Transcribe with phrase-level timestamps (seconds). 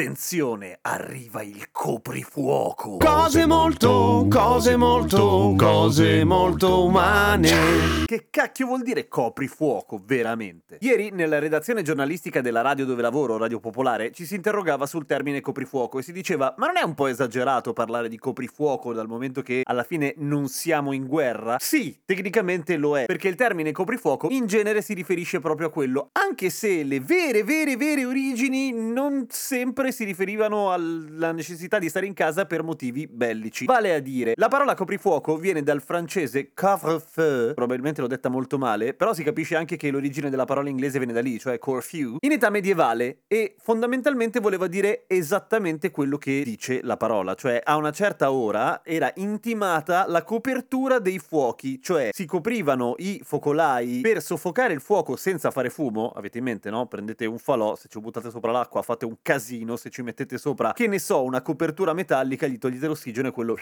[0.00, 2.96] Attenzione, arriva il coprifuoco.
[2.96, 8.06] Cose molto, cose molto, cose molto umane.
[8.06, 10.78] Che cacchio vuol dire coprifuoco, veramente?
[10.80, 15.42] Ieri, nella redazione giornalistica della radio dove lavoro, Radio Popolare, ci si interrogava sul termine
[15.42, 19.42] coprifuoco e si diceva: Ma non è un po' esagerato parlare di coprifuoco dal momento
[19.42, 21.58] che alla fine non siamo in guerra?
[21.60, 26.08] Sì, tecnicamente lo è, perché il termine coprifuoco in genere si riferisce proprio a quello,
[26.12, 32.06] anche se le vere, vere, vere origini non sempre si riferivano alla necessità di stare
[32.06, 33.64] in casa per motivi bellici.
[33.64, 38.94] Vale a dire, la parola coprifuoco viene dal francese couvre-feu, probabilmente l'ho detta molto male,
[38.94, 42.32] però si capisce anche che l'origine della parola inglese viene da lì, cioè curfew, in
[42.32, 47.92] età medievale e fondamentalmente voleva dire esattamente quello che dice la parola, cioè a una
[47.92, 54.72] certa ora era intimata la copertura dei fuochi, cioè si coprivano i focolai per soffocare
[54.72, 56.86] il fuoco senza fare fumo, avete in mente no?
[56.86, 60.72] Prendete un falò, se ci buttate sopra l'acqua fate un casino, se ci mettete sopra,
[60.72, 63.56] che ne so, una copertura metallica, gli togliete l'ossigeno e quello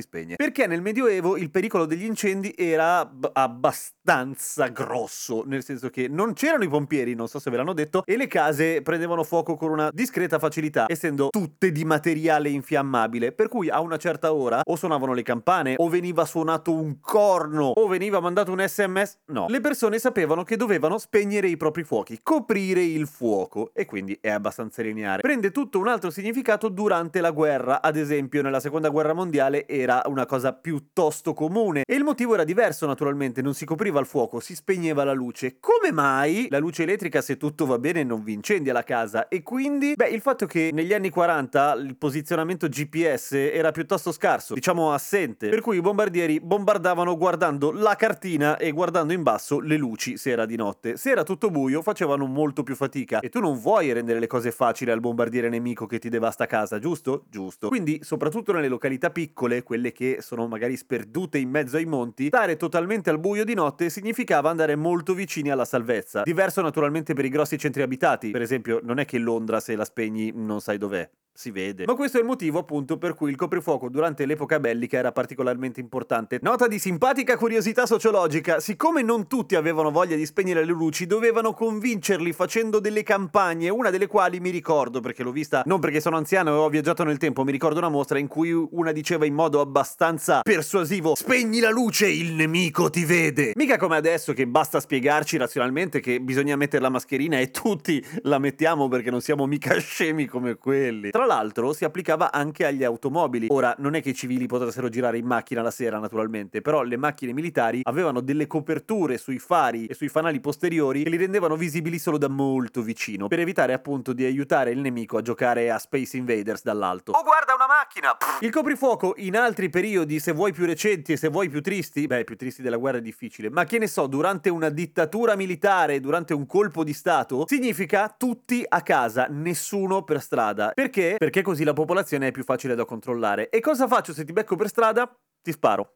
[0.00, 0.36] si spegne.
[0.36, 6.32] Perché nel Medioevo il pericolo degli incendi era b- abbastanza grosso, nel senso che non
[6.32, 9.70] c'erano i pompieri, non so se ve l'hanno detto, e le case prendevano fuoco con
[9.70, 14.76] una discreta facilità, essendo tutte di materiale infiammabile, per cui a una certa ora o
[14.76, 19.18] suonavano le campane, o veniva suonato un corno, o veniva mandato un sms.
[19.26, 24.16] No, le persone sapevano che dovevano spegnere i propri fuochi, coprire il fuoco, e quindi
[24.20, 25.20] è abbastanza lineare.
[25.20, 29.89] Prende tutto un altro significato durante la guerra, ad esempio nella seconda guerra mondiale era
[30.06, 34.40] una cosa piuttosto comune e il motivo era diverso naturalmente, non si copriva il fuoco,
[34.40, 35.56] si spegneva la luce.
[35.58, 39.28] Come mai la luce elettrica se tutto va bene non vi incendia la casa?
[39.28, 44.54] E quindi, beh, il fatto che negli anni 40 il posizionamento GPS era piuttosto scarso,
[44.54, 49.76] diciamo assente, per cui i bombardieri bombardavano guardando la cartina e guardando in basso le
[49.76, 50.96] luci se era di notte.
[50.96, 54.50] Se era tutto buio facevano molto più fatica e tu non vuoi rendere le cose
[54.50, 57.24] facili al bombardiere nemico che ti devasta casa, giusto?
[57.28, 57.68] Giusto.
[57.68, 62.56] Quindi, soprattutto nelle località piccole, quelle che sono magari sperdute in mezzo ai monti, stare
[62.56, 66.22] totalmente al buio di notte significava andare molto vicini alla salvezza.
[66.24, 68.32] Diverso naturalmente per i grossi centri abitati.
[68.32, 71.08] Per esempio, non è che Londra se la spegni non sai dov'è.
[71.32, 71.84] Si vede.
[71.86, 75.80] Ma questo è il motivo appunto per cui il coprifuoco durante l'epoca bellica era particolarmente
[75.80, 76.38] importante.
[76.42, 81.54] Nota di simpatica curiosità sociologica, siccome non tutti avevano voglia di spegnere le luci, dovevano
[81.54, 86.16] convincerli facendo delle campagne, una delle quali mi ricordo perché l'ho vista, non perché sono
[86.16, 89.34] anziano e ho viaggiato nel tempo, mi ricordo una mostra in cui una diceva in
[89.34, 93.52] modo abbastanza persuasivo "Spegni la luce, il nemico ti vede".
[93.54, 98.38] Mica come adesso che basta spiegarci razionalmente che bisogna mettere la mascherina e tutti la
[98.38, 101.10] mettiamo perché non siamo mica scemi come quelli.
[101.10, 103.46] Tra l'altro si applicava anche agli automobili.
[103.50, 106.96] Ora, non è che i civili potessero girare in macchina la sera, naturalmente, però le
[106.96, 111.98] macchine militari avevano delle coperture sui fari e sui fanali posteriori che li rendevano visibili
[111.98, 116.16] solo da molto vicino, per evitare appunto di aiutare il nemico a giocare a Space
[116.16, 117.12] Invaders dall'alto.
[117.12, 118.16] Oh, guarda una macchina!
[118.40, 122.24] Il coprifuoco in altri periodi, se vuoi più recenti e se vuoi più tristi, beh,
[122.24, 126.34] più tristi della guerra è difficile, ma che ne so, durante una dittatura militare, durante
[126.34, 130.72] un colpo di stato, significa tutti a casa, nessuno per strada.
[130.74, 131.14] Perché?
[131.16, 133.50] Perché così la popolazione è più facile da controllare.
[133.50, 135.08] E cosa faccio se ti becco per strada?
[135.40, 135.94] Ti sparo.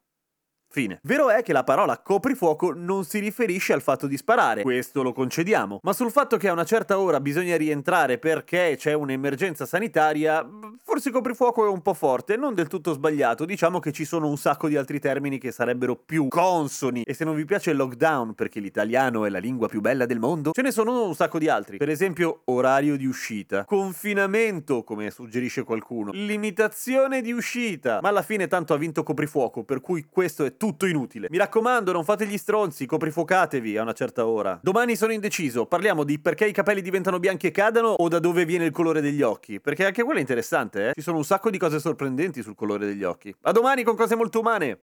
[0.75, 0.99] Fine.
[1.05, 5.13] Vero è che la parola coprifuoco non si riferisce al fatto di sparare, questo lo
[5.13, 10.45] concediamo, ma sul fatto che a una certa ora bisogna rientrare perché c'è un'emergenza sanitaria,
[10.83, 14.37] forse coprifuoco è un po' forte, non del tutto sbagliato, diciamo che ci sono un
[14.37, 17.03] sacco di altri termini che sarebbero più consoni.
[17.03, 20.19] E se non vi piace il lockdown perché l'italiano è la lingua più bella del
[20.19, 25.11] mondo, ce ne sono un sacco di altri, per esempio orario di uscita, confinamento come
[25.11, 30.45] suggerisce qualcuno, limitazione di uscita, ma alla fine tanto ha vinto coprifuoco per cui questo
[30.45, 31.29] è tutto inutile.
[31.31, 34.59] Mi raccomando, non fate gli stronzi, coprifuocatevi a una certa ora.
[34.63, 38.45] Domani sono indeciso, parliamo di perché i capelli diventano bianchi e cadano o da dove
[38.45, 40.23] viene il colore degli occhi, perché anche quello è
[40.65, 40.93] interessante, eh?
[40.95, 43.35] Ci sono un sacco di cose sorprendenti sul colore degli occhi.
[43.43, 44.81] A domani con cose molto umane!